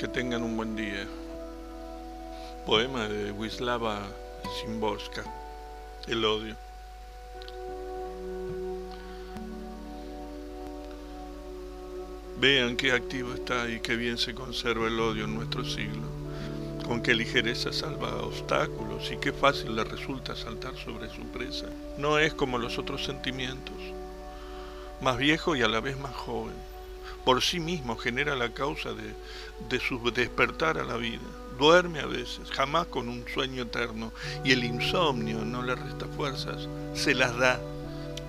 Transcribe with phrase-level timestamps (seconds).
[0.00, 1.06] Que tengan un buen día.
[2.64, 4.00] Poema de Wisława
[4.56, 5.22] Szymborska.
[6.08, 6.56] El odio.
[12.38, 16.08] Vean qué activo está y qué bien se conserva el odio en nuestro siglo.
[16.86, 21.66] Con qué ligereza salva obstáculos y qué fácil le resulta saltar sobre su presa.
[21.98, 23.76] No es como los otros sentimientos,
[25.02, 26.69] más viejo y a la vez más joven.
[27.24, 29.14] Por sí mismo genera la causa de,
[29.68, 31.20] de su despertar a la vida.
[31.58, 34.12] Duerme a veces, jamás con un sueño eterno,
[34.44, 37.60] y el insomnio no le resta fuerzas, se las da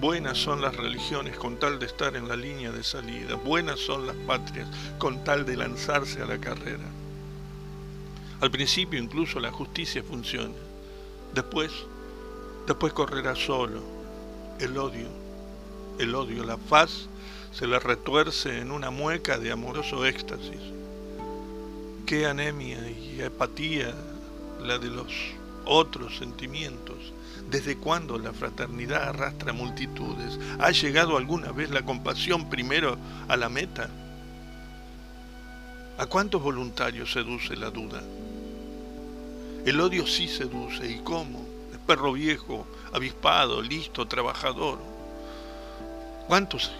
[0.00, 3.36] Buenas son las religiones con tal de estar en la línea de salida.
[3.36, 6.84] Buenas son las patrias con tal de lanzarse a la carrera.
[8.40, 10.56] Al principio incluso la justicia funciona.
[11.32, 11.72] Después,
[12.66, 13.82] después correrá solo.
[14.58, 15.08] El odio,
[15.98, 17.08] el odio, la faz
[17.54, 20.60] se le retuerce en una mueca de amoroso éxtasis.
[22.06, 23.94] Qué anemia y apatía
[24.60, 25.12] la de los
[25.64, 27.14] otros sentimientos
[27.50, 30.38] ¿Desde cuándo la fraternidad arrastra multitudes?
[30.58, 32.96] ¿Ha llegado alguna vez la compasión primero
[33.28, 33.88] a la meta?
[35.98, 38.02] ¿A cuántos voluntarios seduce la duda?
[39.64, 41.46] El odio sí seduce, ¿y cómo?
[41.72, 44.78] Es perro viejo, avispado, listo, trabajador.
[46.26, 46.72] ¿Cuántos,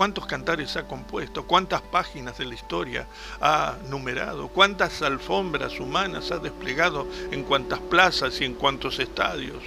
[0.00, 1.42] cuántos cantares ha compuesto?
[1.42, 3.06] ¿Cuántas páginas de la historia
[3.38, 4.48] ha numerado?
[4.48, 9.62] ¿Cuántas alfombras humanas ha desplegado en cuántas plazas y en cuántos estadios?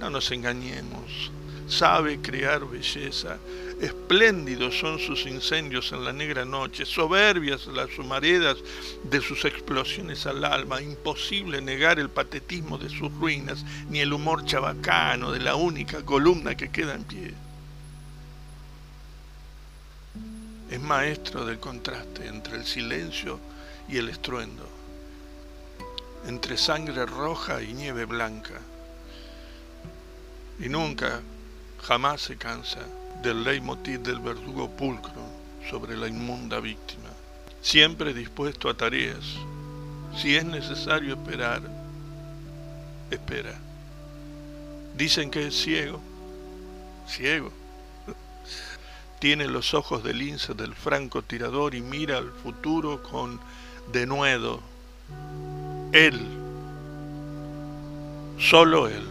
[0.00, 1.30] No nos engañemos,
[1.68, 3.38] sabe crear belleza.
[3.80, 8.56] Espléndidos son sus incendios en la negra noche, soberbias las humaredas
[9.04, 14.44] de sus explosiones al alma, imposible negar el patetismo de sus ruinas, ni el humor
[14.44, 17.51] chabacano de la única columna que queda en pie.
[20.82, 23.38] Maestro del contraste entre el silencio
[23.88, 24.68] y el estruendo,
[26.26, 28.60] entre sangre roja y nieve blanca
[30.62, 31.20] y nunca,
[31.82, 32.80] jamás se cansa
[33.20, 35.22] del leitmotiv del verdugo pulcro
[35.68, 37.08] sobre la inmunda víctima.
[37.60, 39.24] Siempre dispuesto a tareas,
[40.16, 41.62] si es necesario esperar,
[43.10, 43.58] espera.
[44.96, 46.00] Dicen que es ciego,
[47.08, 47.52] ciego.
[49.22, 53.38] Tiene los ojos del lince del franco tirador y mira al futuro con
[53.92, 54.60] denuedo.
[55.92, 56.18] Él,
[58.36, 59.04] solo él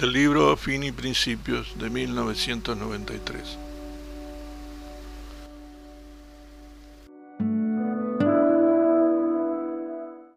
[0.00, 3.69] del libro Fin y Principios de 1993.